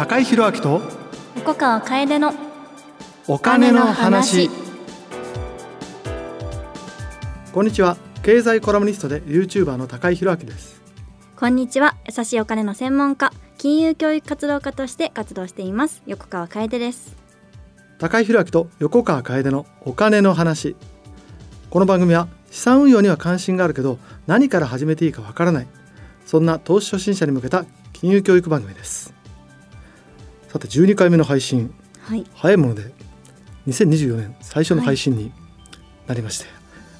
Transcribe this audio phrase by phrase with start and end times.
[0.00, 0.80] 高井宏明と
[1.36, 2.32] 横川楓の
[3.28, 4.48] お金の話。
[7.52, 7.98] こんにちは。
[8.22, 10.80] 経済コラムニストで YouTuber の高井宏明です。
[11.36, 11.98] こんにちは。
[12.08, 16.02] 優しいお金の専門家金融教育活動家として活動しています。
[16.06, 17.14] 横川楓です。
[17.98, 20.76] 高井宏明と横川楓のお金の話。
[21.68, 25.66] この番組は資産運用には関心があるけど何から始めていいかわからない。
[26.24, 29.19] そんな投資初心者に向けた金融教育番組です
[30.52, 31.72] さて12回目の配信。
[32.00, 32.26] はい。
[32.34, 32.92] 早いもので
[33.68, 35.32] 2024年最初の配信に
[36.08, 36.46] なりまして、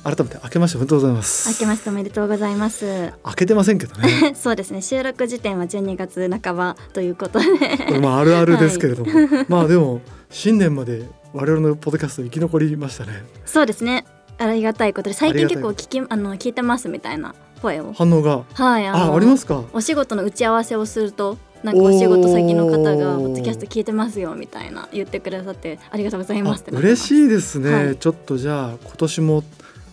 [0.05, 1.49] 改めて明けましておめでとうございます。
[1.49, 3.13] 明けましておめでとうございます。
[3.27, 4.35] 明けてませんけどね。
[4.39, 4.83] そうですね。
[4.83, 7.99] 収録時点は12月半ばということで。
[7.99, 9.11] まああるあるですけれども、
[9.49, 13.25] まあでも新年まで我々のポッドキャスト生き残りましたね。
[13.45, 14.05] そうですね。
[14.39, 17.93] ありがたいことで最近結構聞きあの聞いてますみたいな声を。
[17.95, 18.45] 反応が。
[18.53, 19.65] はいあありますか。
[19.73, 26.71] お仕事の打ち合わせをするとなんかお仕事先の方がポッドキャスト聞いてますよみたいな言ってくださってありがとうございますって。
[26.73, 27.97] 嬉しいですね、はい。
[27.97, 29.45] ちょっとじゃあ今年も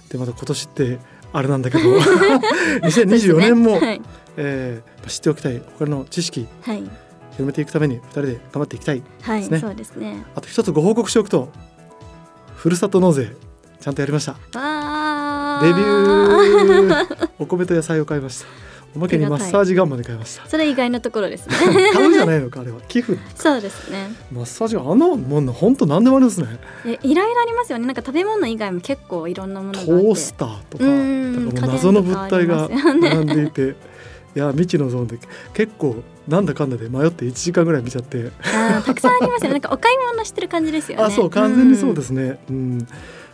[0.09, 0.99] でまた今年って
[1.33, 1.83] あれなんだけど。
[2.83, 4.01] 2024年も、はい、
[4.37, 6.83] えー知っておきたい他の知識はい。
[7.31, 9.59] 広めていくために2人で頑張っていきたいはいですね。
[9.59, 10.25] そうですね。
[10.35, 11.49] あと一つご報告しておくと
[12.55, 13.31] ふるさと納税
[13.79, 14.59] ちゃんとやりました。
[14.59, 17.29] わデビューー。
[17.39, 18.66] お米と野菜を買いました
[18.97, 20.49] おまけにマッサージガンまで買いました。
[20.49, 21.55] それ意外なところですね。
[21.93, 22.79] 買うじゃないのかあれは。
[22.87, 24.09] 寄付そうですね。
[24.31, 26.47] マッサージガンあんなもんな本当何でもありますね。
[26.83, 27.85] えいろいろありますよね。
[27.85, 30.77] なんか食べ物以外も結構いろんなものトースターと
[31.53, 33.75] かか謎の物体が並んでいて。
[34.35, 35.17] いや未知のゾーンで
[35.55, 39.53] 結構なんだかんだで迷って1時間ぐらい見ちゃって、あーたくさんありますよね。
[39.53, 41.03] なんかお買い物してる感じですよね。
[41.05, 42.87] あそう完全にそうですすねうん。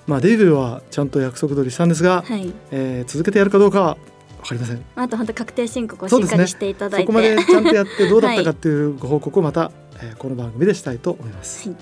[0.08, 2.54] まあデビューはちゃんと約束通りしたんですが、はい。
[2.72, 3.98] えー続けてやるかどうか
[4.44, 4.86] は分かりません。
[4.96, 7.06] あと本当確定申告をしっかりしていただいて。
[7.06, 9.72] そこまでちゃんとやってどうだったかっていうご報告をまた、
[10.02, 11.78] えーこの番組でしたいと思います、はい。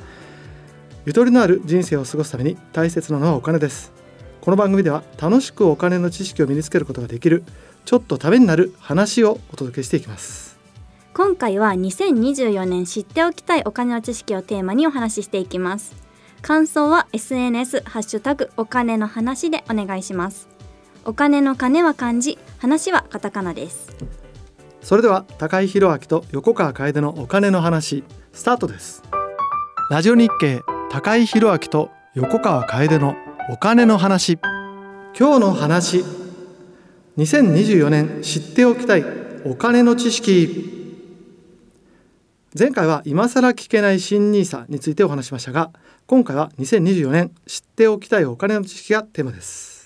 [1.05, 3.91] ゆとりのある人生を過ごすために大切なのはお金です。
[4.41, 7.43] この番組では楽しくお金の知識を身につけることができる
[7.85, 10.57] ちょっとためになる話をお届けしていきます。
[11.13, 16.11] 今回は2024年知っておきたいお金の知識をテーマにお話ししていきます。
[16.41, 20.49] 感想は SNS ハッシュタグお金の話でお願いします
[21.03, 23.95] お金の金は漢字話はカタカナです。
[24.81, 28.03] それでは高井宏明と横川楓のお金の話
[28.33, 29.03] スタートです。
[29.89, 33.15] ラジオ日経高井宏明と横川楓の
[33.49, 34.37] お金の話。
[35.17, 36.03] 今日の話
[37.17, 39.05] 2024年知っておきたい
[39.43, 40.81] お金の知識。
[42.57, 45.71] 前回は今更聞けない新ニーサについてお話しましたが
[46.05, 49.80] 今回は2024年知っておきたいお金の知識がテーマです。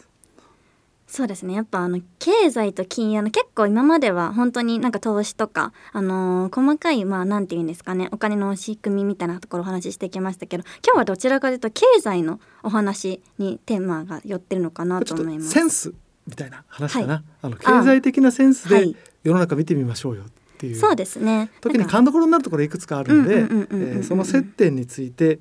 [1.15, 1.53] そうですね。
[1.53, 8.09] やっぱあの経済と金融の結構今までは本当になんか投資とかあのー細かいまあなんていうんですかね。
[8.11, 15.51] お金の仕組みみたいなところお話ししてきましたけど今日はどちらかというと経済のお話にテーマが寄ってるのかなとと思います。
[15.51, 15.93] センス
[16.27, 18.93] みたいな話かな、はあの経済的なセンスではい。
[19.23, 20.25] 世の中見てみましょうよっ
[20.57, 21.37] ていう、そうですね。
[21.37, 21.53] なんか。
[21.61, 25.39] 時に勘どころになるところいくつかあるんでその接点について、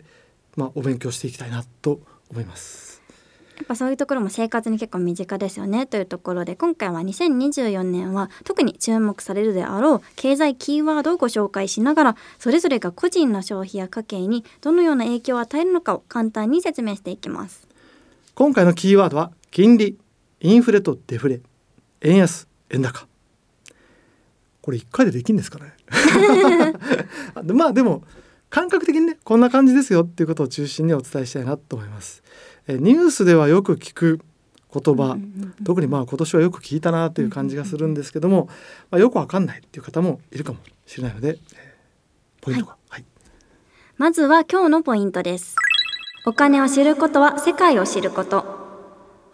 [0.56, 2.93] まあ、お勉強していきたいなと思います。
[3.56, 17.66] やっぱそういうところも生活に結構身近ですよねというところで今回は2024年は特に注目されるであろう経済キーワードをご紹介しながらそれぞれが個人の消費や家計にどのような影響を与えるのかを簡単に説明していきます。
[18.34, 19.96] 今回のキーワードは金利
[20.40, 21.40] インフレとデフレ
[22.00, 23.06] 円安円高
[24.62, 25.72] これ一回でできるんですかね？
[27.54, 28.02] まあでも
[28.50, 32.22] 感覚的にねこんな感じですよっていうことを中心にお伝えしたいなと思います。
[32.66, 34.20] えニュースではよく聞く
[34.72, 35.16] 言葉、
[35.64, 38.48] 特にまあ今年はよく聞いたなという感じがするんですけども、
[38.90, 41.74] まあ、よくわかんないっていう方もいるかもしれないので、えー
[42.44, 43.04] ポイントが、はい。
[43.96, 45.56] まずは今日のポイントです。
[46.26, 48.44] お金を知ることは世界を知ること。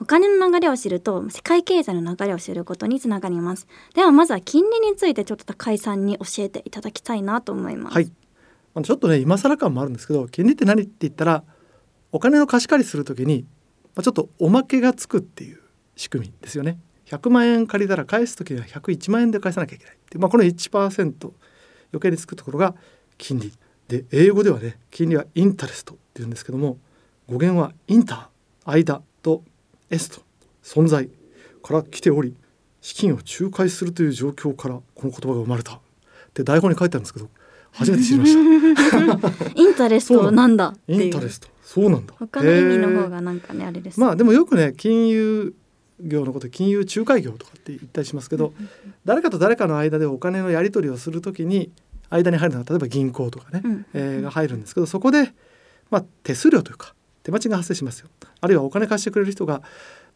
[0.01, 3.67] お金の流れを知ると世界経済の流れを知ることにつながります。
[3.95, 7.95] ではまずは金利についてちょっと高井さんに教えていただきたいなと思います。
[7.95, 11.43] はい、ちょっとね今更感もあるんですけど金利って何って言ったら
[12.13, 13.45] お金の貸し借りするときに、
[13.95, 15.61] まあ、ちょっとおまけがつくっていう
[15.97, 16.79] 仕組みですよね。
[17.07, 19.95] 100万円借りたら返すときには101万円で返さなきゃいけない。
[19.95, 21.33] ってまあ、この1%
[21.93, 22.75] 余計につくところが
[23.19, 23.53] 金利。
[23.89, 26.79] で英語ではね金利はインタレストっていうんですけども
[27.27, 29.43] 語源はインター間と
[29.91, 30.23] エスト。
[30.63, 31.09] 存在
[31.63, 32.37] から来ており
[32.81, 35.77] 資金を仲介するという状況からこの言葉が生まれた。
[35.77, 35.81] っ
[36.33, 37.29] て台本に書いてあるんですけど
[37.73, 38.35] 初めて知りまし
[38.91, 39.51] た。
[39.61, 41.03] インタレストなんだっていう。
[41.07, 42.15] インタレストそうなんだ。
[42.19, 45.55] 他の意味の方がなんかねあれですまあでもよくね金融
[46.01, 48.53] 業のこと金融仲介業とかって言ったりしますけど
[49.05, 51.71] 誰かと誰かの間でお金のやり取りをするときに
[52.09, 55.33] 間に入るのは例えば銀行とかね、うんえーが入るんですけどそこで、
[55.91, 58.09] まあ、手数料というか手間賃が発生しますよ
[58.41, 59.63] あるいはお金貸してくれる人が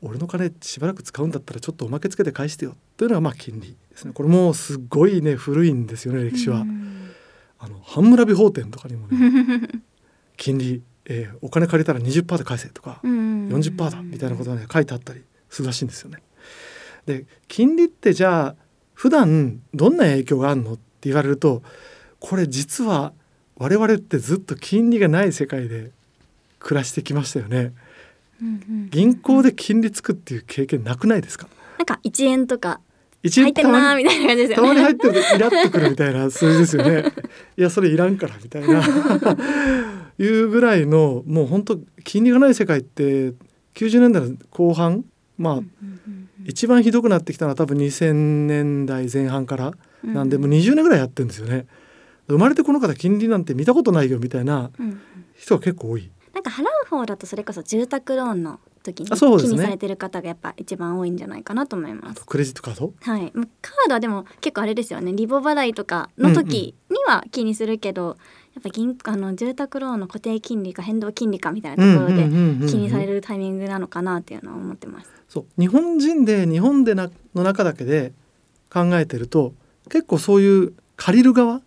[0.03, 4.13] 俺の金しばらく使うんだったらちょっとおまけつけて返してよというのがまあ金利ですね。
[4.13, 6.63] これもうすごいね古いんですよね歴史は。
[6.63, 7.11] うん。
[7.59, 9.69] あの半村美法店とかにもね
[10.37, 16.19] 金利、えーお金借りたら20%で返せとかうん40%だみたいなことがね書いてあったりするらしいんですよね。
[17.07, 18.55] で金利ってじゃあ
[18.95, 21.63] 普段どんな影響があるのって言われると
[22.21, 23.13] これ実は
[23.57, 25.91] 我々ってずっと金利がない世界で
[26.59, 27.73] 暮らしてきましたよね。
[28.41, 31.47] うんうん銀行で金利つくっていう経験なくないですか？
[31.79, 32.81] なんか1円とか
[33.23, 34.69] 一入ってるなみたいな感じですよね。
[34.69, 37.13] たまに入ってるとイラッとくるみたいな数字ですよね。
[37.57, 38.83] いやそれいらんからみたいな
[40.19, 43.33] いうぐらいのもう本当金利がない世界って
[43.75, 45.05] 90年代の後半
[45.39, 49.73] まあうんうん一番ひどくなってきたのは多分2000年代前半から
[50.05, 50.29] うんなん。
[50.29, 51.67] でもう20年ぐらいやってるんですよね。
[52.29, 55.01] 生まれてこの方金利なんて見たことないよみたいなうんうん。
[55.35, 56.11] 人が結構多い。
[56.33, 62.11] なんか払う方だとそれこそ住宅ローンの時に気にされてる方がやっぱ一番多いんじゃないかなと思います。
[62.11, 62.27] あと。
[62.27, 62.93] クレジットカード？
[63.01, 65.13] はい、まあカードはでも結構あれですよね。
[65.13, 68.19] リボ払いとかの時には気にするけど、
[68.55, 72.25] やっぱ銀あの住宅ローンの固定金利か変動金利かみたいなところで
[72.69, 75.11] 気にされるるタイミングなのかなっていうのは思ってます。
[75.29, 75.61] そう。
[75.61, 78.13] 日本人で日本でなの中だけで
[78.73, 79.55] 考えてると
[79.89, 81.61] 結構そういう借りる側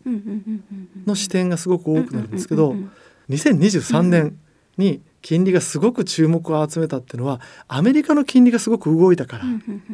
[1.05, 2.91] の視点がすごく多くなるんですけどうんうんうん
[3.29, 4.37] 2023年
[4.77, 9.43] に金利がすごく注目を集めたっていうのはアメリカの金利がすごく動いたから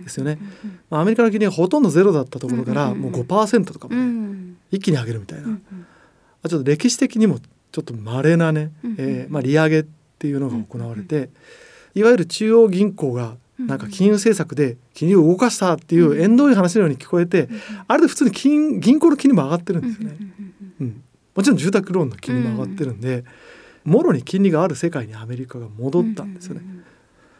[0.04, 0.38] ですよね。
[0.92, 4.57] まあアメリカの金利がほとんどゼロだったところからもう5%とかうまでん。
[4.72, 5.63] 一気に上げるみたいな、うん
[6.44, 8.95] あちょっと歴史的にもちょっと稀なね、うんうん。
[9.00, 9.86] えーまあ、利上げっ
[10.19, 11.30] ていうのが行われて、
[11.95, 17.50] いわゆる中央銀行がなんか金融政策で金利を動かしたっていう縁遠い話のように聞こえて、
[17.88, 20.18] あれで普通に金銀行の金利も上がってるんですよね。
[20.81, 21.04] うん、
[21.36, 23.24] もちろん住宅ローンの金利も上がってるんで、
[23.84, 26.62] もろに金利がある世界にアメリカが戻ったんですよね。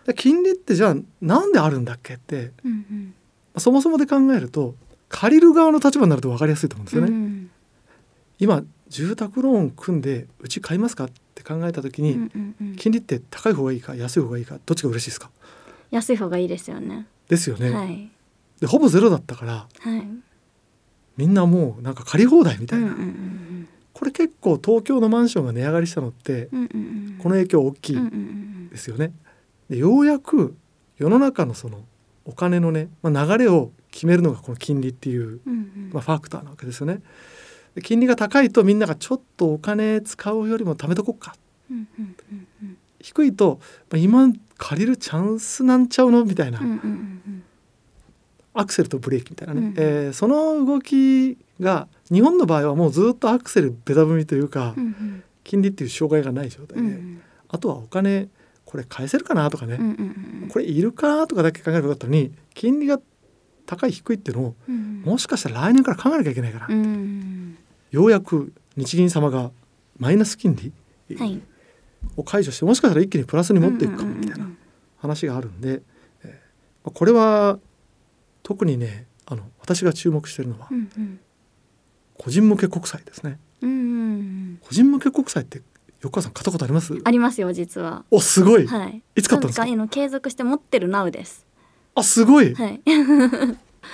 [0.06, 3.14] で金利ってじゃあなんであるんだっけってうんうん。
[3.58, 4.76] そもそもで考えると
[5.10, 7.08] 借りる側の立場になると分かりやすいと思うんですよね。
[7.10, 7.50] うん。
[8.40, 12.30] 今住宅ローン組んでうち買いますかって考えた時に、
[12.78, 15.32] 金利って高い方がいいか安い方がいいかどっちが嬉しいですか？
[15.90, 17.08] 安い方がいいですよね。
[17.28, 17.72] ですよね。
[17.72, 18.10] はい
[18.62, 20.08] でほぼゼロだったからはい。
[21.18, 22.96] みんなもうなんか借り放題みたいな、
[23.94, 26.50] これ結構東京のマンションが値上がりしたのって
[27.20, 27.98] この影響大きい
[28.70, 29.12] ですよね。
[29.70, 30.56] でようやく
[30.98, 31.82] 世の中のその
[32.26, 35.42] お金のね、まあ、流れを決めるのがこの金利っていう、
[35.92, 36.96] まあ、ファクターなわけですよね。
[36.96, 37.02] で
[37.82, 41.36] 金利が高いとみんながちょっとお金使うよりも貯めとこっか。
[41.72, 42.78] うんうんうんうん。
[43.00, 43.60] 低いと、
[43.90, 46.24] まあ、今借りるチャンスなんちゃうの？
[46.24, 47.44] みたいな、うんうんうん
[48.56, 55.24] アクセルとブレーキみたいなね、うんえーその動きが日本の場合はもうずっとアクセルベタ踏みというか、うんうん。
[55.44, 57.22] 金利っていう障害がない状態で、うんうん。
[57.50, 58.30] あとはお金
[58.64, 63.00] これ返せるかなとかね、うんうんうんこれいるかとかだけ考えればよかったのに金利が
[63.66, 67.43] 高い低いっていうのをうんもしかしたら来年から考えなきゃいけないから、うんうん
[67.94, 69.52] ようやく日銀様が
[70.00, 70.74] マイナス金利
[71.16, 71.40] はい。
[72.18, 74.48] を解除してもしかしたら一気にプラスに持っていくかもみたいな
[74.98, 75.82] 話があるんで、
[76.24, 77.60] えーこれは
[78.42, 81.20] 特にねあの私が注目しているのはうんうん。
[82.18, 83.40] 個人向け国債ですね。
[83.62, 83.74] うんう
[84.54, 85.62] ん個人向け国債って
[86.02, 86.94] 横川さん買ったことあります？
[87.06, 88.04] ありますよ実は。
[88.12, 89.02] おすごい、はい。
[89.16, 89.88] いつ買ったんですか？
[89.88, 91.46] 継続して持ってる Now です。
[91.96, 92.82] あすごい、はい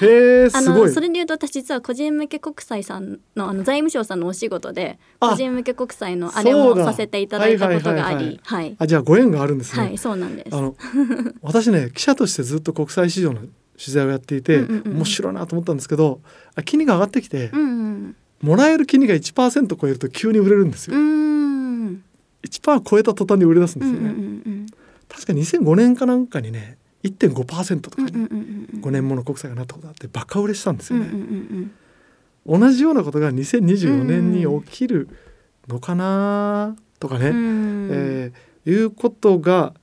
[0.01, 0.87] へえあすごい。
[0.87, 10.55] のそれで言うと私実は個人向け国債さんのあの財務省さんのお仕事であ個人向け国債のあれもさせていただいたことがありはいあじゃあご縁があるんですね、はいそうなんです。
[10.55, 10.75] あの
[11.41, 13.51] 私ね記者としてずっと国際市場の取
[13.93, 16.21] 材をやっていて、うんうんうん面白いなと思ったんですけど
[16.55, 17.65] あ金利が上がってきて、うんう
[18.07, 18.15] ん。
[18.41, 22.03] もらえる金利が1%超えると急に売れるんですうよ、ん。
[22.43, 24.65] 1%超えた途端に売れ出すんですよね、うんうんうん
[25.09, 31.71] 確か2005年かなんかにね1.5%とかにうんうんうんうん5年もの国債がなったことあってバカ売れしたんですよね、うん
[32.47, 35.09] 同じようなことが2024年に起きる
[35.67, 37.89] のかなとかね、うん。
[37.91, 39.73] えーいうことが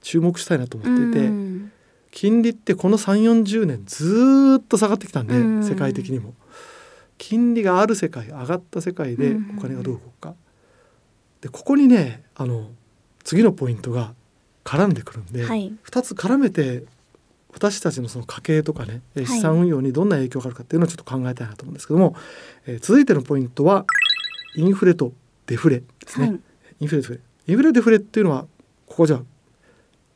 [0.00, 1.72] 注目したいなと思っていて、うん。
[2.10, 5.64] 金利ってこの3 4 0年ずーっと下がってきたんで、うん。
[5.64, 6.34] 世界的にも。
[7.16, 9.58] 金利がある世界上がった世界でうん。
[9.58, 10.34] お金がどう動くか、
[11.40, 12.70] でここにねあの
[13.22, 14.14] 次のポイントが
[14.64, 15.72] 絡んでくるんで、はい。
[15.84, 16.84] 2つ絡めて
[17.52, 22.16] 私たちのその家計とかね資産運用にどんな影響があるかっていうのをちょっと考えたいなと思うんですけども、
[22.66, 23.84] えー続いてのポイントは
[24.56, 25.12] インフレと
[25.46, 26.26] デフレですね。
[26.28, 26.40] はい。
[26.80, 27.20] インフレデフレ。
[27.46, 28.46] インフレデフレっていうのは
[28.86, 29.20] ここじゃ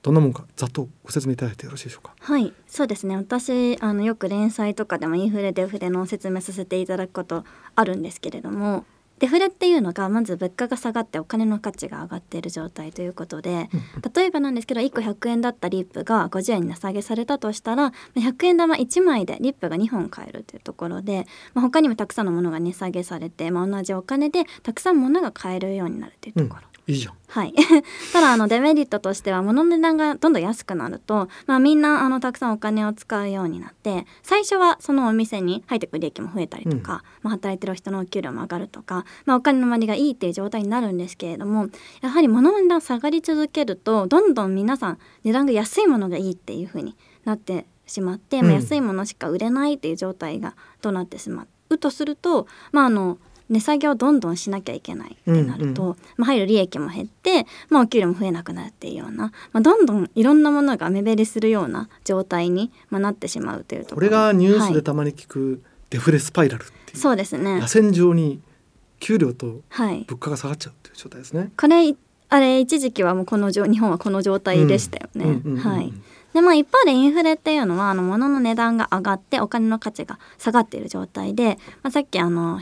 [0.03, 2.15] どんなもんかざっとご説明いただいてよろしいでしょうか？
[2.19, 2.53] はい。
[2.67, 3.17] そうですね。
[3.17, 7.45] 私あのよく連載とかでもインフレデフレの説明させていただくこと
[7.77, 8.85] あるんですけれども
[9.19, 13.69] デフレっていうのがまず物価が下がってお金の価値が上がっている状態ということで
[14.15, 26.69] 例えばなんですけど1個100円だったリップが50円に値下げされたとしたら100円玉1枚でリップが2本買えるというところで、まあ、他にもたくさんのものが値下げされて、まあ、同じお金でたくさんものが買えるようになるというところ。
[26.89, 27.15] いいじゃん。
[27.29, 27.53] はい、
[28.15, 41.69] ただあのデメリットとしては物の値段がどんどん安くなると、まあ、みんなあのたくさんお金を使うようになって最初はそのお店に入ってくる利益も増えたりとか、まあ、働いてる人のお給料も上がるとか、まあ、お金の回りがいいっていう状態になるんですけれども
[42.01, 48.61] やはり物の値段下がり続けるとどんどん皆さん値段が安いものがいいっていう風になってしまって、まあ、うん。
[48.61, 51.79] 安いものしか売れないっていう状態がとなってしまう。
[51.79, 53.19] とすると、まあ、あの
[53.49, 64.09] 値下げをどんどんしなきゃいけないってなると、うんまあ、入る利益も減って、まあ、お給料も増えなくなるっていうような、まあ、どんどんいろんなものが目減りするような状態に、まあ、なってしまうというところ。
[64.09, 67.59] これがニュースはいでたまに聞くデフレスパイラルっていう、そうですね。
[67.61, 68.41] 螺旋状に
[69.01, 71.51] 給料とはい物価が下がっちゃうっていう状態ですね。
[71.57, 71.95] これ
[72.31, 75.59] あれ一時期はもうこの状日本はこの状態でしたよね、うんうんうんうん。
[75.59, 75.95] はい。
[76.35, 82.61] でまあ一方でインフレっていうのはあの物の値段が上がってお金の価値が下がっている状態で、まあ、さっきあの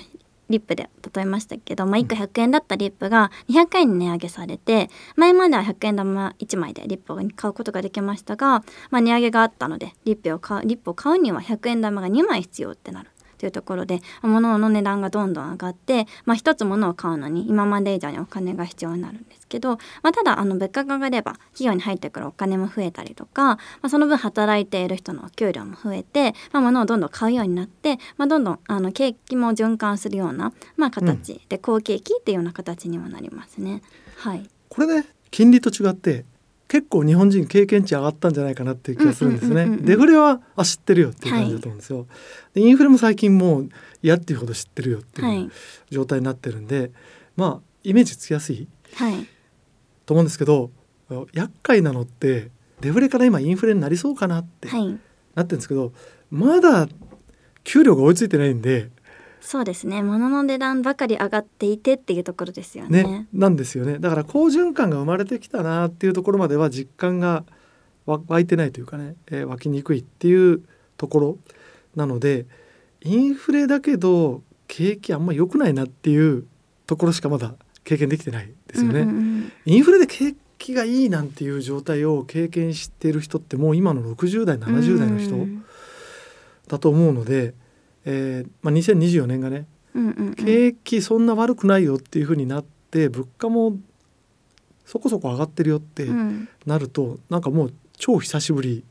[0.49, 13.11] リップで例えましたけど、まあ、1個100円だったリップが200円に値上げされて前までは100円玉1枚でリップを買うことができましたが、まあ、値上げがあったのでリップを買うリップを買うには100円玉が2枚必要ってなる。
[13.39, 33.83] というところで物の値段がどんどん上がって、まあ、一つ物を買うのに今まで以上にお金が必要になるんですけど、まあ、ただあの物価が上がれば企業に入ってくるお金も増えたりとか、まあ、その分働いている人のお給料も増えて、まあ、物をどんどん買うようになって、まあ、どんどんあの景気も循環するような、まあ、形で好景気っていうような形にもなりますね。
[34.17, 36.25] はい、これね金利と違って
[36.69, 39.77] 結構日本人経験値上がったんじゃないかなっていう気がするんですね。
[39.81, 42.07] デフレはあ知ってるよっていう感じだと思うんですよ。
[42.55, 43.69] でインフレも最近もう
[44.03, 45.43] 嫌っていうほど知ってるよってはい。
[45.43, 45.51] いう
[45.91, 46.91] 状態になってるんで、
[47.37, 49.27] まあイメージつきやすいはい。
[50.07, 50.71] と思うんですけど
[51.33, 54.99] 厄介なのってデフレから今インフレになりそうかなってはい、
[55.35, 55.93] なってるんですけど、
[56.31, 56.89] まだ
[57.63, 58.91] 給料が追いついてないんで
[59.47, 63.05] そうですね物の値段ばかり上がっていてっていうところですよね。
[63.05, 67.45] ねなんですよねだから好循環が生まれてきたなっていうところまでは実感が
[68.07, 70.63] わ湧いてないというかね、えー湧きにくいっていう
[70.97, 71.39] ところ
[71.95, 72.47] なので
[73.03, 76.45] インフレだけど景気あんま良くないなっていう
[76.89, 79.01] ところしかまだ経験できてないですよね。
[79.01, 85.65] うんうんうんインフレで景気がいいなんていう状態を経験している人ってもう今の60代70代の人うん
[86.67, 87.55] だと思うので、
[88.07, 90.35] えーまあ、2024年がねうんうんうん。
[90.37, 93.77] 景気そんな悪くないよっていう風になって物価も
[94.87, 96.49] そこそこ上がってるよってうん。
[96.65, 98.85] なると、なんかもう超久しぶり。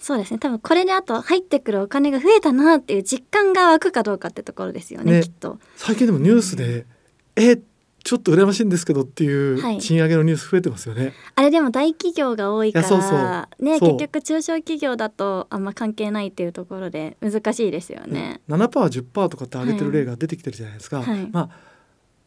[0.00, 0.38] そうですね。
[0.38, 5.22] 多分これであと入ってくるお金が増えたなっていう実感が湧くかどうかってところですよねね。
[5.22, 5.58] きっと。
[5.76, 6.86] 最近でもニュースで
[7.36, 7.60] 「え
[8.08, 9.78] ちょっと羨ましいんですけど」っていうはい。
[9.78, 11.12] 賃上げのニュース増えてますよね。
[11.34, 18.40] あれでも大企業が多いからね結局中小企業だとあんま関係ないっていうところで難しいですよね。
[18.48, 21.02] 7%10% とかって上げてる例が出てきてるじゃないですか。
[21.02, 21.28] はい。
[21.30, 21.50] ま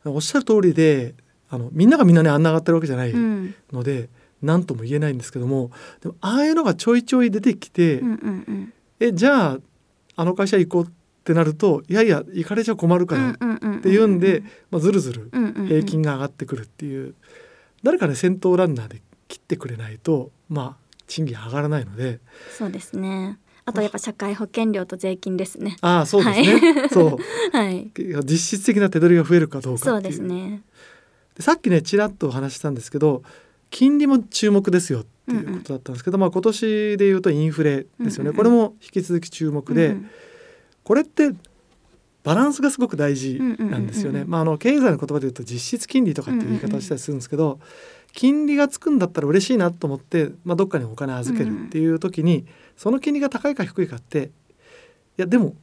[0.05, 1.15] あおっしゃる通りで
[1.49, 3.55] あのみんながみんなねあんな上がってるわけじゃないうん。
[3.73, 4.09] ので、
[4.43, 5.71] 何とも言えないんですけども
[6.01, 8.17] でもああいうのがちょいちょい出てきて、うんうんう
[8.51, 8.73] ん。
[8.99, 9.59] えじゃあ
[10.15, 11.00] あの会社行こうって
[11.33, 13.35] なるといやいや行かれちゃ困るからっっ
[13.81, 15.67] ていうんで、まあ、ずるずるうんうんうん。
[15.67, 17.15] 平均が上がってくるっていう、
[17.83, 22.19] 誰かね先頭ランナーで切ってくれないとまあ賃金上がらないので。
[22.57, 23.37] そうですね。
[23.65, 25.77] あとやっぱ社会保険料と税金ですね。
[25.81, 27.19] ああそうですね、そ
[27.53, 27.53] う。
[27.55, 27.91] はい。
[28.23, 30.13] 実質的な手取りが増えるかどうかっていう。
[30.13, 30.63] そうですね。
[31.35, 33.23] でさっきねちらっとお話ししたんですけど
[33.69, 40.09] 金利も注目ですよっていうことだったんですけど、まあ、今年でいうとインフレですよね、うんうんうんこれも引き続き注目で、うん
[40.91, 41.31] これって
[42.25, 44.25] バランスがすごく大事うんうんうんうんなんですよね。
[44.27, 47.61] まああの経済の言葉で言うと実質金利とかっていう言い方をしたりするんですけど、
[48.11, 52.45] 金利がつくんだったら嬉しいなと思って、まあ、どっかにお金預けるっていう時に、
[52.75, 54.31] その金利が高いか低いかって
[55.17, 55.55] いやでも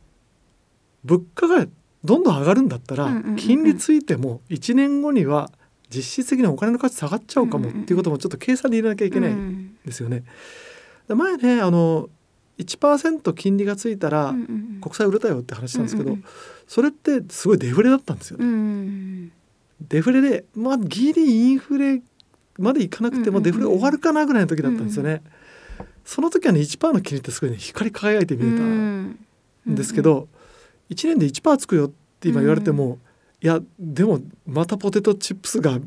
[1.04, 1.66] 物価が
[2.04, 3.36] どんどん上がるんだったら、うんうんうんうん。
[3.36, 5.50] 金利ついても1年後には
[5.90, 10.24] 実質的にお金の価値下がっちゃうかもっていうこともちょっと計算に入れなきゃいけないんですよね。
[11.06, 12.08] で前ねあの
[12.58, 14.34] 1%金利がついたら、
[14.80, 16.16] 国債売れたよって話したんですけど、
[16.66, 19.30] それってすごいデフレだったんですよね。
[19.88, 22.02] デフレでまあギリインフレ
[22.58, 25.22] までいかなくてもデフレ終わるかなぐらいの時だったんですよね。
[26.04, 29.18] その時はね1%の金利ってすごいね光り輝いて見えたん
[29.66, 30.28] ですけど、
[30.90, 32.98] 1年で1%つくよって今言われても、
[33.40, 35.80] いやでもまたポテトチップスが っ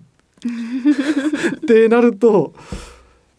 [1.68, 2.54] てなると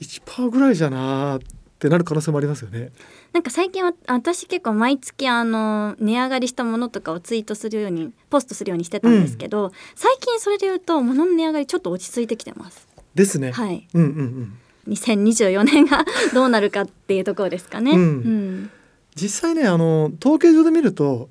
[0.01, 2.91] 1%ぐらいじゃなってなる可能性もありますよね。
[3.33, 12.89] なんか最近は私結構毎月あの値上がりしたものとかをツイートするようにポストするようにしてたんですけど、うん、最近それで言うと物の値上がりちょっと落ち着いてきてます。
[13.15, 13.53] ですね。
[13.53, 13.87] はい。
[13.95, 14.59] うんうんうん。
[14.89, 17.93] 2024年が どうなるかっていうところですかね。
[17.93, 18.71] うん、うん、
[19.15, 21.29] 実際ねあの統計上で見ると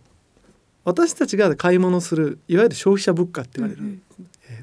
[0.84, 4.02] 私たちが買い物するいわゆる消費者物価って言われる、うん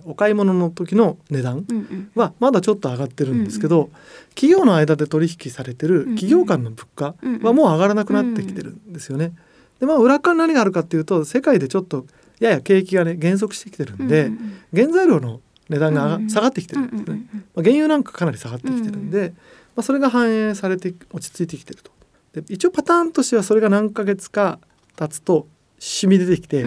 [0.05, 1.67] お買い物の時の値段
[2.15, 3.91] はまだちょっと上がってるんですけど、
[4.31, 9.33] 企業の間で取引されてる企業間の物価はもう上がらなくなってきてるんですよね。
[9.81, 12.07] でまあ裏側に何があるかっていうと世界でちょっと
[12.41, 14.31] やや景気がね減速してきてるんで、
[14.75, 19.35] 原材料の値段が下がってきてるんですね、まあ、原油なんかかなり下がってきてるんで、
[19.77, 21.91] まあ、それが反映されて落ち着いてきてると。
[22.33, 24.59] で一応パターンとしてはそれが何ヶ月か
[24.97, 25.47] 経つと
[25.79, 26.65] 染み出てきて、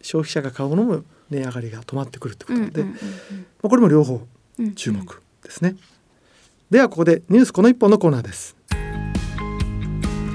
[0.00, 2.92] 消費者が買うものも値上がりが止まってくるってことで、ま
[3.64, 4.20] あ、これも両方
[4.74, 5.76] 注目ですね。
[6.70, 8.56] ではここでニュースこの一本のコーナーです。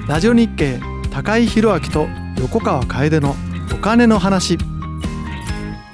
[0.08, 0.78] ラジオ日経
[1.10, 2.08] 高井宏明と
[2.40, 3.34] 横川楓の
[3.72, 4.58] お金の話。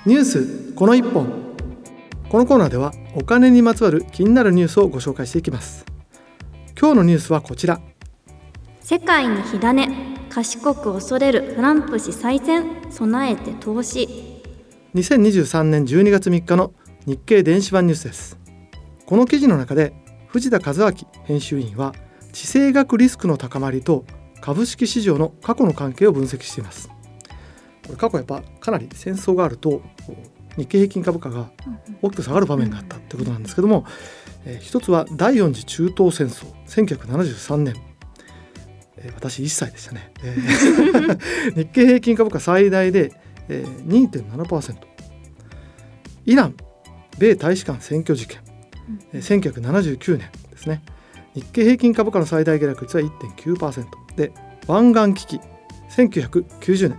[0.06, 1.40] ニュースこの一本。
[2.28, 5.84] このコーナーではお金にまつわる気になるニュースをご紹介していきます。
[6.78, 7.80] 今日のニュースはこちら。
[8.80, 9.88] 世界に火種
[10.30, 14.29] 賢く恐れるトランプ氏再選備えて投資
[14.94, 16.72] 2023年12月3日の
[17.06, 18.40] 日経電子版ニュースです。
[19.06, 19.92] この記事の中で
[20.26, 21.94] 藤田和明編集員は
[22.32, 24.04] 地政学リスクの高まりと
[24.40, 26.88] 株式市場の過去の関係を分析しています。
[27.86, 29.80] これ過去やっぱかなり戦争があると
[30.56, 31.52] 日経平均株価が
[32.02, 33.86] 大きく下がる場面があったってことなんですけども、
[34.44, 37.74] えー、一つは第四次中東戦争1973年。
[39.02, 43.12] えー、私1歳でしたね、えー、 日経平均株価最大で、
[43.50, 44.76] えー、2.7%
[46.24, 46.54] イラン
[47.18, 48.40] 米大使館選挙事件、
[49.12, 50.82] えー、1979年ですね。
[51.34, 54.32] 日経平均株価の最大下落率は1.9%で
[54.66, 55.40] 湾岸危機。
[55.90, 56.98] 1990年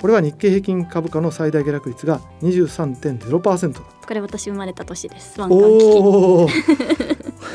[0.00, 5.40] これは日経平均株価の最大下落率が23.0%これ私生まれた年です。
[5.40, 7.26] 湾岸危機。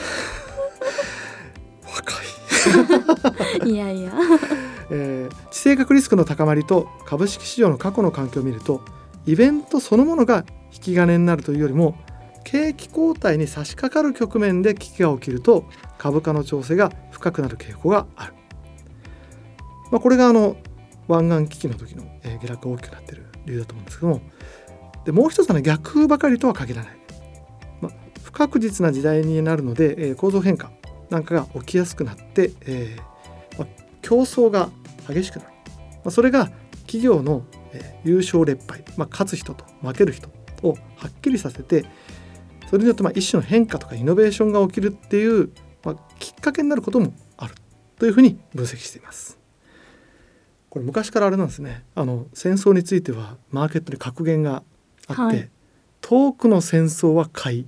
[3.66, 4.12] いやいや、
[4.90, 8.82] えー、地政学リスクの高まりと株式市場の過去の環境を見ると
[9.28, 10.44] イベントそのものが
[10.74, 12.00] 引き金になるというよりも
[12.44, 15.66] 景気後退に差し掛かる局面で危機が起きると
[16.00, 18.34] 株価の調整が深くなる傾向がある、
[19.92, 20.58] まあ、これがあの
[21.08, 24.22] 湾岸危機の時の、え下落が大きくなっている理由だと思うんですけども
[25.06, 26.98] でもう一つはね逆ばかりとは限らない、
[27.82, 27.92] まあ、
[28.24, 30.72] 不確実な時代になるので、え構造変化
[31.12, 33.68] なんかが起きやすくなって、えーまあ、
[34.02, 34.72] 競争が
[35.08, 40.30] 激しくなる、まあ、それが企業の、えー、優勝劣敗、まあ、勝つ人と負ける人
[40.64, 41.86] をはっきりさせて
[42.70, 45.52] それによってまあ一種の変化とかイノベーションが起きるっていう、
[45.84, 47.56] まあ、きっかけになることもある
[47.98, 49.38] というふうに分析しています。
[50.70, 54.64] これ昔からあれなんですねあの戦争についてはマーケットに格言が
[55.08, 55.50] あって、はい、
[56.00, 57.68] 遠くの戦争は買い、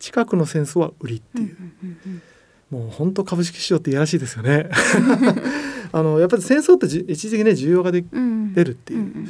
[0.00, 1.56] 近くの戦争は売りっていう。
[2.70, 4.70] もう本当株式市場っていやらしいですよね。
[5.92, 9.26] あのやっぱり戦争って一時的ね需要がで、うん、出るっていう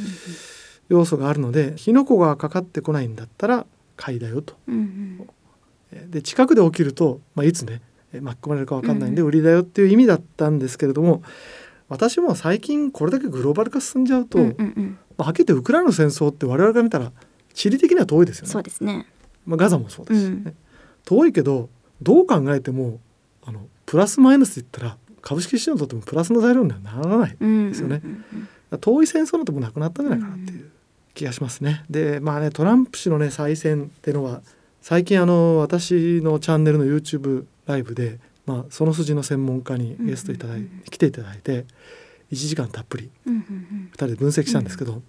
[0.89, 4.55] 要素があるので火の粉がかかってこないんだったら買いだよと。
[4.69, 5.27] うん
[5.93, 7.83] うん、で近くで起きると、まあ、いつね
[8.21, 11.23] 巻き込まれるか分かんないんで売りだよっていう意味だったんですけれども、
[11.89, 17.13] 私も最近これだけグローバル化進んじゃうと、うんうんうん、まあ、はっきり言ってウクライナの戦争って我々が見たら
[17.55, 18.51] 地理的には遠いですよね。
[18.51, 19.07] そうですね。
[19.47, 20.57] まあ、ガザもそうですしね、うん、
[21.05, 21.69] 遠いけど
[22.01, 23.01] どう考えても
[23.45, 28.03] あのプラスマイナスで言ったら株式市場にとってもプラスの材料にはならないですよね。
[28.81, 30.71] 遠い戦争のともなくなったんじゃないかなっていう
[31.15, 31.85] 気がしますね。
[31.89, 34.43] でまあねトランプ氏のね再選っていうのは
[34.81, 41.67] 最近あの私のチャンネルの YouTube ライブで、まあ、その筋の専門家にゲストいただい、来ていただいて
[42.33, 45.03] 1時間たっぷり2人で分析したんですけど、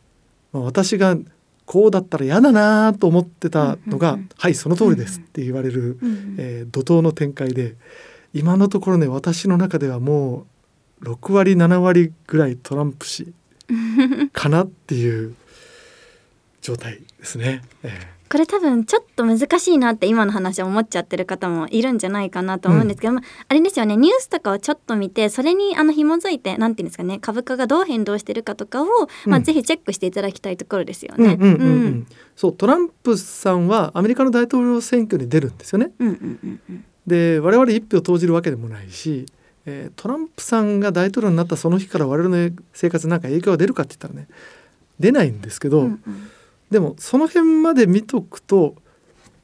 [0.52, 1.18] まあ、私が
[1.66, 5.98] こうだったら嫌だなと思ってたのが「はいその通りです」って言われる、
[6.38, 7.76] えー、怒涛の展開で
[8.34, 10.46] 今のところね私の中ではも
[11.02, 13.34] う6割7割ぐらいトランプ氏
[14.32, 15.36] かなっていう
[16.62, 17.62] 状態ですね。
[17.84, 28.88] えーこれ多分ちょっと難しいなって今の話を思っちゃってる方もいるんじゃないかなと思うんですけど、うん、まあ、あれですよねニュースとかをちょっと見てそれにあの紐づいて何て言うんですかね株価がどう変動してるかとかを、
[29.28, 31.38] まあ、ぜひチェックしていただきたいところですよね。
[32.36, 35.92] そうトランプさんはアメリカの大統領選挙に出るんですよね。
[36.00, 39.26] うんうんうんうん、で我々一票投じるわけでもないし、
[39.66, 44.28] えー、トランプさんが大統領になったその日から我々の生活に何か影響が出るかって言ったらね
[45.00, 46.02] 出ないんですけど、うんうん、
[46.70, 48.76] でもその辺まで見とくと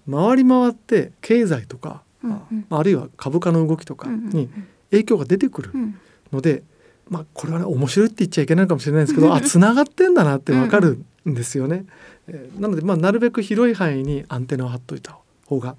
[0.10, 2.30] 回り回って経済とかうん
[2.70, 4.50] まあ、あるいは株価の動きとかに
[4.92, 6.00] 影響が出てくるうん。
[6.32, 6.64] ので、
[7.08, 11.86] まあ、これはね面白いって言っちゃいけないかもしれないんですけど あつながってんだなってわかるんですよね。
[12.28, 15.18] えーなので、まあ、なるべく広い範囲にアンテナを張っといた
[15.48, 15.76] 方が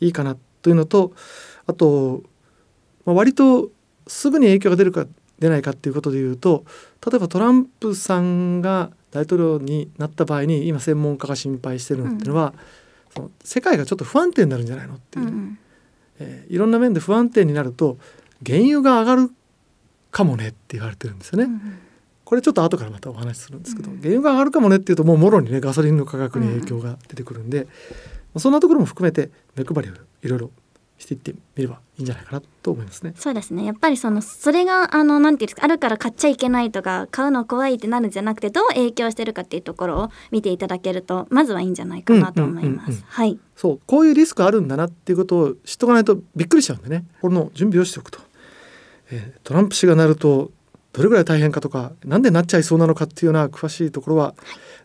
[0.00, 1.12] いいかなというのと
[1.66, 2.22] あと、
[3.04, 3.70] まあ、割と
[4.06, 5.06] すぐに影響が出るか
[5.38, 6.64] 出ないかっていうことで言うと
[7.06, 12.52] 例えばトランプさんが大統領になった場合に今専門家が心配してるのっていうのは、
[13.14, 15.58] その世界がちょっと不安定になるんじゃないのっていう、うん
[16.18, 17.98] えーいろんな面で不安定になると
[18.44, 19.30] 原油が上がる
[20.10, 21.44] かもねって言われてるんですよね。
[21.44, 21.78] うん
[22.24, 23.98] これちょっと後からまたお話しするんですけど、うん。
[23.98, 27.66] 原油が上がるかもねっていうともうもろにねガソリンの価格に影響が出てくるんで、
[28.38, 29.92] そんなところも含めて目配りを
[30.24, 30.50] いろいろ
[30.98, 33.12] していってみればいいんじゃないかなと思いますね。
[33.16, 33.64] そうですね。
[33.64, 43.04] やっぱりそのそれがあのなんていうんですかあるから買っちゃいけないとか買うの怖いってなるんじゃなくてどう影響してるかっていうところを見ていただけるとまずはいいんじゃないかなと思います。
[43.06, 43.38] はい。
[43.56, 47.04] そうこういうリスクあるんだなっていうことを知っとかないとびっくりしちゃうんでね。
[47.20, 48.20] これの準備をしておくと、
[49.10, 50.52] えートランプ氏がなると
[50.94, 54.34] どれぐらい大変かとかなんでなっちゃいそうなのかっていうような詳しいところは、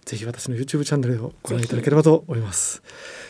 [0.05, 2.81] ぜひ私の YouTube チャンネルをご覧いただければと思います。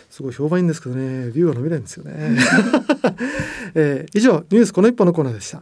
[0.09, 2.13] すごい評判いいんですけどねビューが伸びないんですよね、
[3.75, 5.61] えー以上ニュースこの一本のコーナーでした。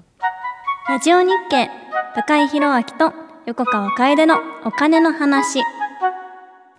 [0.87, 1.69] ラジオ日経
[2.13, 3.13] 高井宏明と
[3.47, 5.59] 横川楓のお金の話。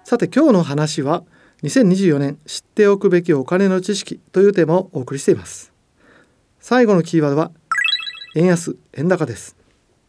[0.05, 1.25] さて今日の話は
[1.65, 5.73] 2024年知っておくべきお金の知識というテーマをお送りしています。
[6.61, 7.51] 最後のキーワードは
[8.37, 9.58] 円安円高です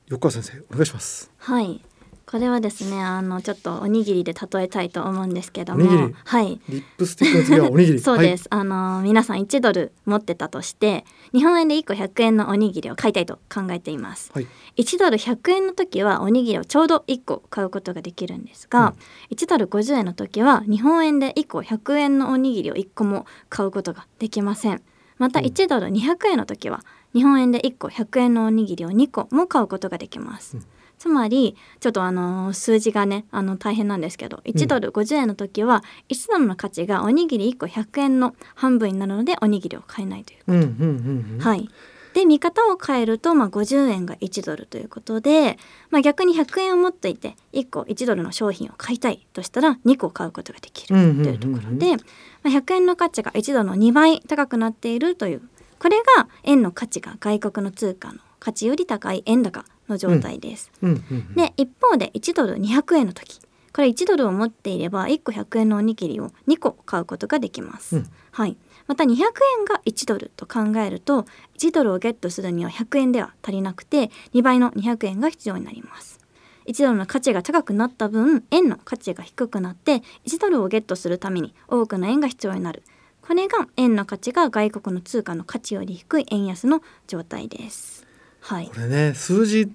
[0.09, 1.31] 横川先生お願いします。
[1.37, 1.81] はい。
[2.25, 6.59] これはですねあのちょっとおにぎりで例えたいと思うんですけどもはい。
[6.69, 7.99] リップスティックの次はおにぎり。
[8.01, 14.31] そうです、あの皆さん1ドル持ってたとして日本円で1個100円のおにぎりを買いたいと考えています。
[14.33, 18.93] はい、1ドル100円の時はおにぎりをちょうど1個買うことができるんですが、
[19.31, 24.81] 1ドル50円の時は日本円で1個100円のおにぎりを1個も買うことができません。
[25.17, 25.45] またうん。
[25.45, 30.63] 1ドル200円の時は日本円で1個100円のおにぎりを2個も買うことができます、うん。
[30.97, 41.39] つまりちょっとあの数字がねあの大変なんですけど1ドル50円の時は1ドルの価値がおにぎり1個100円の半分になるのでおにぎりを買えないといううんうんうんうん。
[41.39, 41.69] はい。
[42.13, 45.57] で見方を変えると、まあ、50円が1ドルということで、
[45.91, 51.23] まあ、逆に100円を持っていて1個1ドルの商品を買いたいとしたら2個買うことができるうんうんうんうん。
[51.23, 52.01] というところで、ま
[52.45, 55.41] あ、100円の価値が1ドルの2倍高くなっているという
[55.79, 60.71] これが円の価値が外国の通貨の価値より高い円高の状態です。
[60.81, 63.39] うんうんうんで一方で1ドル200円の時
[63.73, 67.97] これ1ドルを持っていれば1個100円のおにぎりを2個買うことができます。
[67.97, 71.25] うんはい、また200円が1ドルと考えると
[71.57, 76.19] 1ドルをゲットするには100円では足りなくて2倍の200円が必要になります。
[76.65, 82.83] 1ドルの価値が高くなった分円の価値が低くなって1ドルをゲットするために多くの円が必要になる
[83.29, 88.07] これが円の価値が外国の通貨の価値より低い円安の状態です。
[88.41, 89.71] はいこ、れね数字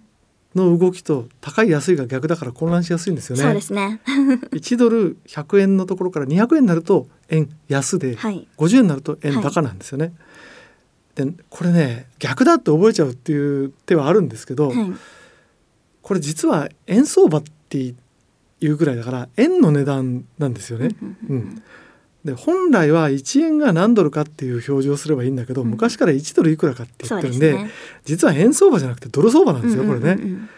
[0.57, 3.43] の動きと高い安いが逆だから混乱しやすいんですよね。
[3.45, 4.01] そうですね。
[4.51, 10.13] 1ドル100円のところから200円になると円安で、はい50円になると円高なんですよね。
[11.15, 14.93] でこれね逆だって覚えちゃうっていう手はあるんですけど、はい
[16.03, 17.95] これ実は円相場って
[18.61, 20.89] いうぐらいだから円の値段なんですよね。
[21.31, 21.63] うん
[22.25, 25.69] で本来は1円が何ドルかっていう表示をすればいいんだけど、うん。
[25.69, 27.71] 昔から1ドルいくらかってそ言ってるんでね。
[28.05, 30.13] 実は円相場じゃなくてドル相場なんですよ、これね。
[30.13, 30.49] うんうん。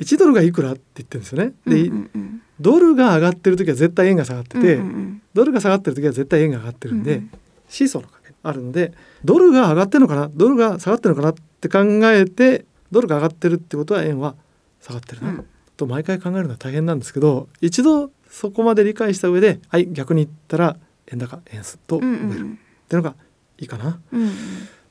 [0.00, 1.52] 1ドルがいくらって言ってるんですよね。
[1.66, 2.42] うんうんで、うんうん。
[2.58, 7.30] ドルが上がってる時は絶対円が下がってて、うんうんドルが下がってる時は絶対円が上がってるんで、うん
[7.68, 8.92] シーソーの関係あるので
[9.24, 11.78] ドルが上がってるのかなドルが下がってるのかなって考
[12.10, 14.34] えてドルが上がってるってことは円は
[14.80, 15.46] 下がってるな、うん。
[15.76, 20.76] と毎回考えるのは大変なんですけど一度そこまで理解した上ではい逆に言ったら
[21.08, 22.46] 円高円安とうん覚えるっ
[22.88, 23.14] ていうのが
[23.58, 24.00] いいかな。
[24.12, 24.32] うんうん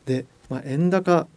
[0.05, 1.27] で、まあ、円高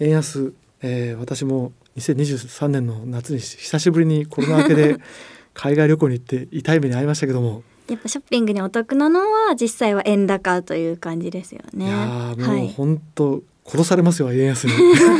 [0.00, 4.96] 円安、えー私も2023年の夏に久しぶりにコロナ明けで
[5.52, 11.84] 海外旅行に行って痛い目に遭いましたけども、やっぱショッピングにお得なのは実際は円高という感じですよね。
[11.84, 12.68] いやーもうはい。
[12.68, 14.72] 本当殺されますよ円安に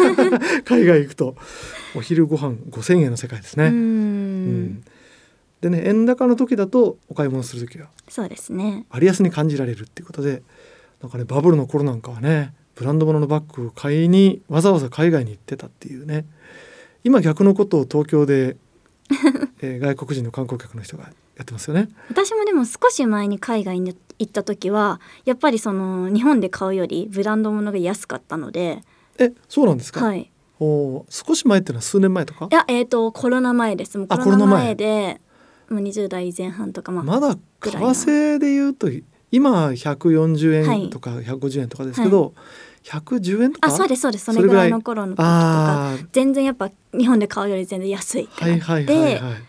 [0.64, 1.37] 海外行くと
[1.94, 3.66] お昼ご飯5,000円の世界ですね。
[3.66, 4.83] うん
[5.62, 8.85] でね円高の時だとお買い物する時はそうですね。
[8.90, 10.42] 割安に感じられるっていうことで
[11.01, 16.27] なんかねバブルの頃なんかはねブランド物のバッグを買いにわざわざ海外に行ってたっていうね
[17.05, 18.57] 今逆のことを東京で、
[19.62, 21.05] えー外国人の観光客の人が
[21.37, 21.88] やってますよね。
[22.09, 28.83] 私もでも少し前に海外に行った時はやっぱりその日本で買うよりブランド物が安かったので、
[29.18, 30.31] えそうなんですか、はい。
[30.61, 32.46] おー少し前っていうのは数年前とか？
[32.51, 33.98] いやえっ、とコロナ前です。
[33.98, 35.20] もうコあロナコロナ前前で
[35.81, 38.89] 20代前半とかまあ、まだ為替で言うと
[39.31, 42.35] 今140円とか150円とかですけど、
[42.85, 43.69] 110円とか？
[43.69, 44.27] あそうですそうです。
[44.27, 44.71] それぐらい？
[44.71, 45.97] の頃の時とか。
[46.13, 48.45] 全然やっぱ日本で買うより全然安いって。
[48.45, 49.21] はいなってはいはいはい。
[49.21, 49.45] 買って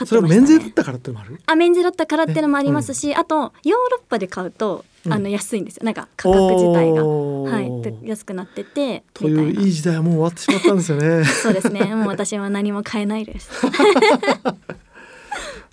[0.00, 1.40] まそれは免税だっねたからってのもある？
[1.46, 5.12] あ免税だったからっていうのもありますし、あとヨーロッパで買うとうん。
[5.12, 5.84] あの安いんですよ。
[5.84, 11.24] なんか価格自体が、はい、で安くなっててといないいうい時代はもう終わってしまったんですよね。
[11.42, 11.94] そうですね。
[11.94, 13.50] もう私は何も買えないです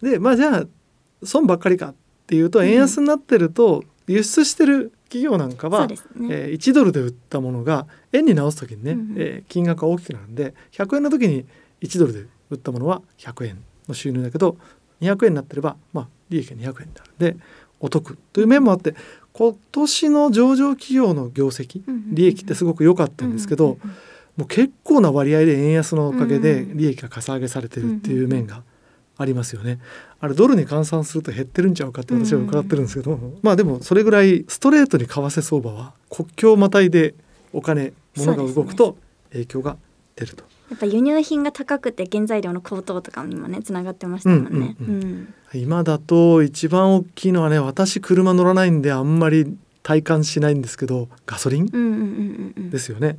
[0.02, 0.66] でまあじゃあ
[1.24, 1.96] 損ばっかりかっ
[2.28, 5.96] ていうと円安になってると輸出してる企業なんかは、ね、
[6.30, 9.16] えー1ドルで売ったものが円に直す時にね、うんうん。
[9.18, 11.46] えー金額が大きくなるんで100円の時に
[11.82, 14.58] 1ドルで売ったものは100円の収入だけど
[15.02, 17.38] 200円になってれば、まあ、利益が200円になるんで
[17.80, 18.96] お得という面もあって
[19.34, 21.82] 今年の上場企業の業績
[22.12, 23.78] 利益ってすごく良かったんですけど、
[24.36, 26.78] もう結構な割合で円安のおかげでうん。
[26.78, 28.64] 利益がかさ上げされてるっていう面が
[29.20, 29.80] ありますよね。
[30.22, 37.14] あれドルに換算すると減ってるんちゃうかって私は伺ってるんですけど、まあでもそれぐらいストレートに為替相場は国境をまたいで
[37.52, 38.98] お金物が動くと
[39.34, 39.78] 影響が
[40.16, 40.46] 出ると。
[40.70, 44.76] やっぱ輸入品が高くて原材料の高騰とかにもねつながってましたもんね。
[44.80, 53.18] うんうんうん今だと一番大きいのはね私車乗らないんであんまり体感しないんですけどガソリンうんうんうんうんですよね。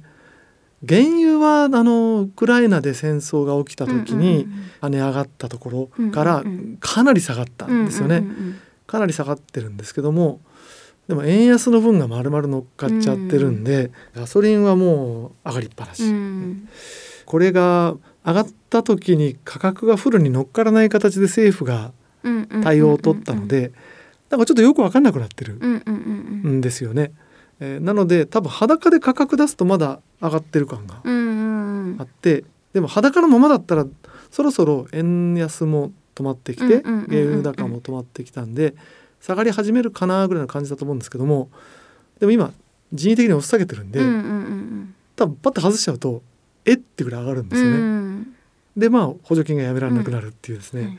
[0.88, 4.49] 原油はあのウクライナで戦争が起きた時に、
[4.81, 6.45] 跳ね上がったところから
[6.81, 8.25] かなり下がったんですよね、
[8.87, 10.40] かなり下がってるんですけども
[11.11, 16.69] でも円安の分が丸々乗っかっちゃってるんで、ガソリンはもう上がりっぱなし、うん。
[17.27, 21.93] これが上がった時に価格がフルに乗っからない形で政府が
[22.62, 23.73] 対応を取ったので、
[24.31, 27.11] なんかちょっとよく分かんなくなってるんですよね。
[27.61, 31.03] えーなので多分裸で価格出すとまだ上がってる感が
[32.03, 33.87] あってでも裸のままだったら
[34.31, 38.75] そろそろ円安も止まってきて原油高も止まってきたんで
[39.20, 41.51] 下がり始めるかなぐらいの感じだと思うんですけども
[42.18, 42.53] でも今
[42.92, 44.01] 人為的に押し下げてるんで、
[45.14, 46.23] 多分パッと外しちゃうと
[46.64, 47.77] えってぐらい上がるんですよね。
[47.77, 48.37] うん
[48.77, 50.99] でまあ補助金がやめられなくなるっていうですね、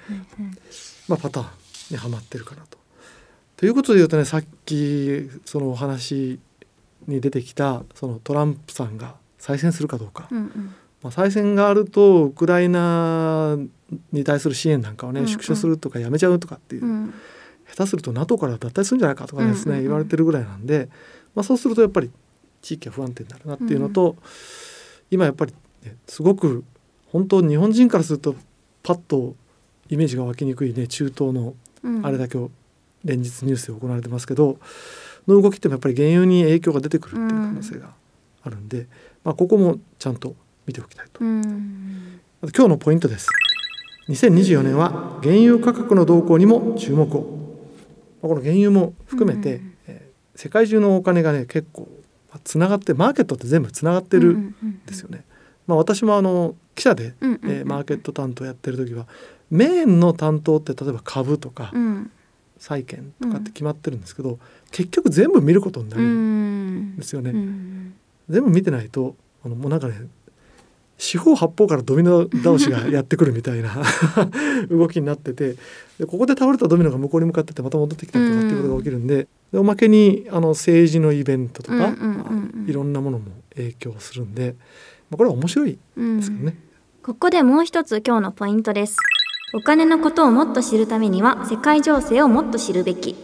[1.07, 1.47] まあ、パターン
[1.91, 2.77] にはまってるかなと。
[3.57, 6.39] ということで言うとねさっきそのお話
[7.07, 10.75] に出てきたそのトランプさんが再選するかどうか、うんうん。
[11.01, 13.57] まあ、再選があるとウクライナ
[14.11, 15.31] に対する支援なんかをね、うんうん。
[15.31, 17.13] 縮小するとかやめちゃうとかっていう、うん。
[17.67, 19.83] 下手すると NATO から脱退するんじゃないかとかですね、うんうんうん。
[19.83, 20.89] 言われてるぐらいなんで、
[21.33, 22.11] まあ、そうするとやっぱり
[22.61, 24.15] 地域は不安定になるなっていうのと、
[25.09, 26.63] 今やっぱり、ね、すごく
[27.07, 28.35] 本当日本人からすると
[28.83, 29.35] パッと
[29.89, 32.05] イメージが湧きにくいね中東のうん。
[32.05, 32.51] あれだけを
[33.03, 34.59] 連日ニュースで行われてますけど、
[35.27, 37.93] の動きってもやっぱり原油に影響が出てくるっていう可能性が
[38.43, 38.87] あるんで、
[39.23, 41.23] まあ、ここもちゃんと見ておきたいと。
[41.23, 43.29] うん今日のポイントです。
[44.09, 47.21] 2024年は原油価格の動向にも注目を。
[48.21, 51.87] まあこの原油も含めて、うんえー世界中のお金がね結構
[52.43, 54.55] つながってマーケットって全部つながってるん
[54.87, 55.23] ですよね。
[55.67, 59.05] まあ私もあの記者で、うんうんうんえーマーケット担当やってる時は
[59.51, 62.11] メインの担当って例えば株とかうん
[62.61, 64.37] 債券とかって決まってるんですけど、
[64.69, 67.31] 結局全部見ることになうるんんですよね。
[67.31, 67.93] うん
[68.29, 69.95] 全部見てないとあのもうなんかね
[70.97, 73.75] 四方八方からドミノ倒しがやってくるみたいな
[74.69, 75.55] 動きになってて
[75.97, 84.55] でここで倒れたドミノが向こうに向かってってまた戻ってきたりとかっていうことが起きるんで,、でおまけにあの政治のイベントとか、うんうんうんうんいろんなものも影響するんで、
[85.09, 86.55] まあ、これは面白いうんですけどね。
[87.01, 88.97] ここでもう一つ今日のポイントです
[89.53, 93.15] お金のことをもっと知るためには世界情勢をもっと知るべき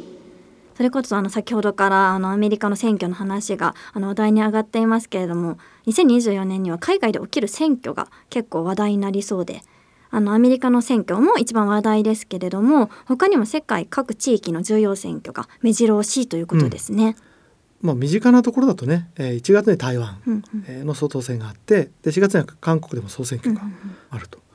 [0.76, 9.62] それこそあの先ほどからあのアメリカの選挙の話があの話題に上がっていますけれども2024年には海外で起きる選挙が結構話題になりそうで
[10.10, 17.16] あのアメリカの選挙も一番話題ですけれども他にも世界各地域の重要選挙が目白押しいということですね。
[17.82, 20.20] まあ、身近なところだとね、えー1月に台湾
[20.84, 23.62] の総統選があってで4月には韓国でも総選挙が
[24.10, 24.47] あると。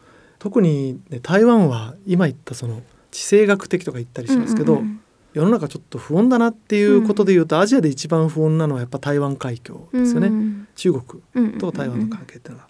[0.43, 5.01] 特に、ね、台湾は今言ったその地政学的とか言ったりしますけど、うんうんうん。
[5.35, 11.45] 世の中ちょっと不穏だなっていうことで言うと、アジアで一番不穏なのはやっぱ台湾海峡ですよね、うん中国うん。
[11.45, 12.67] うんと台湾の関係っていうのは。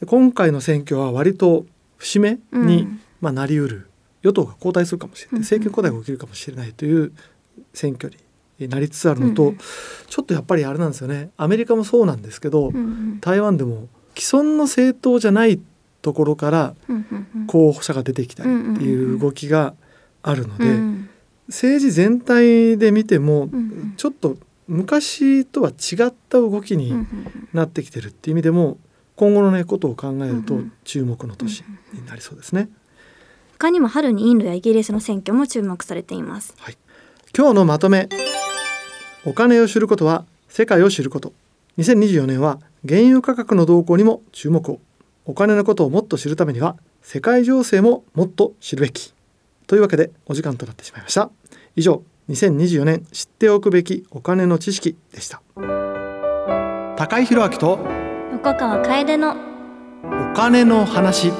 [0.00, 1.64] で今回の選挙は割と
[1.96, 3.00] 節目に、うん。
[3.22, 3.88] まあ、なりうる
[4.20, 7.10] 与党が交代するかもしれない、うんうん政権交代が起きるかもしれないという
[7.72, 8.12] 選挙
[8.58, 9.58] になりつつあるのと、うん。
[10.10, 11.30] ちょっとやっぱりあれなんですよね。
[11.38, 13.20] アメリカもそうなんですけど、うんうん。
[13.22, 15.58] 台湾でも既存の政党じゃない
[16.02, 16.74] ところから
[17.46, 19.74] 候補者が出てきたりっていう動きが
[20.22, 21.08] あるので、うん
[21.48, 23.50] 政治全体で見ても
[23.96, 24.36] ちょっと
[24.68, 26.94] 昔とは違った動きに
[27.52, 28.78] なってきてるっていう意味でも
[29.16, 32.68] 今後のねことを考えると注目の年になりそうですね。
[33.58, 36.54] 他にも春にインドやイギリスの選挙も注目されています。
[37.36, 38.08] 今日のまとめ。
[39.24, 41.32] お金を知ることは世界を知ること。
[41.78, 44.80] 2024年は原油価格の動向にも注目を
[45.24, 49.14] お金のことをもっと知るためには世界情勢ももっと知るべき
[49.66, 51.30] というわけでお時間となってしまいました。
[51.76, 55.42] 以上2024年知っておくべきお金の知識でした。
[56.96, 57.78] 高井宏明と
[58.32, 59.36] 横川楓の
[60.32, 61.32] お金の話。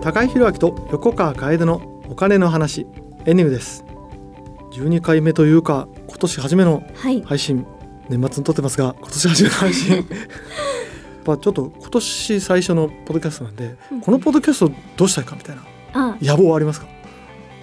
[0.00, 2.86] 高井宏明と横川楓のお金の話
[3.26, 3.84] エンディングです。
[4.72, 7.22] 12回目というか今年初めのはい。
[7.22, 7.66] 配信
[8.08, 9.96] 年末に撮ってますが今年初めの配信。
[9.96, 10.06] やっ
[11.24, 14.00] ぱちょっと今年最初のポッドキャストなんで、うん。
[14.02, 15.62] このポッドキャストどうしたいかみたいな
[15.94, 16.16] あ。
[16.20, 16.86] 野望はありますか？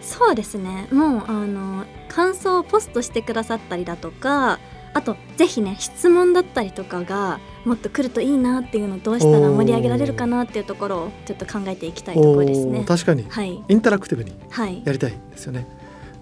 [0.01, 0.87] そうですね。
[0.91, 4.59] もうあの感想をポストしてくださったりだとか
[4.93, 13.25] あとぜひね質問だったりとかがもっと来るといいなっていうのをどうしたら盛り上げられるかなっていうところをちょっと考えていきたいところですおねー確かに。
[13.29, 13.63] はい。
[13.69, 14.81] インタラクティブにはい。
[14.83, 15.67] やりたいですよね。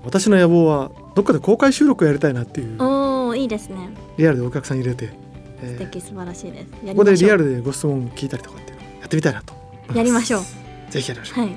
[0.04, 2.78] 私の野望はどっかで公開収録やりたいなっていう
[3.30, 3.90] おーいいですね。
[4.18, 5.12] リアルでお客さん入れて、
[5.62, 5.78] えー。
[5.78, 6.66] 素敵素晴らしいです。
[6.88, 9.54] ここでリアルでご質問聞いたりとかってやってみたいなと。
[9.94, 10.92] やりましょう。
[10.92, 11.56] ぜひやりましょう、はい。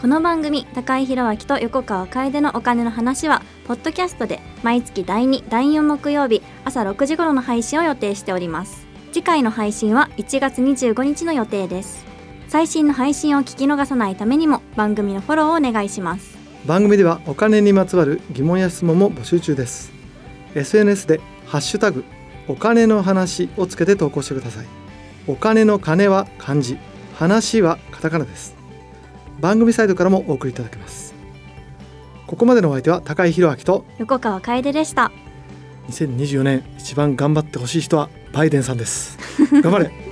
[0.00, 8.86] この番組高井宏明と横川楓のお金の話はポッドキャストで毎月第2第4木曜日朝6時頃の配信を予定しております。
[9.12, 12.04] 次回の配信は1月25日の予定です。
[12.48, 16.38] 最新の配信を聞き逃さないためにも番組のフォローをお願いします。
[16.66, 19.97] 番組ではお金にまつわる疑問や質問も募集中です
[20.54, 22.04] SNS でハッシュタグ
[22.46, 24.66] お金の話をつけて投稿してください。
[25.26, 26.78] お金の金は漢字
[27.14, 28.54] 話はカタカナです。
[29.40, 31.14] 番組サイトからもお送りいただけます。
[32.26, 35.12] ここまでのお相手は高井宏明と横川楓でした。
[35.90, 39.18] 2024年一番頑張ってほしい人はバイデンさんです。
[39.62, 40.07] 頑張れ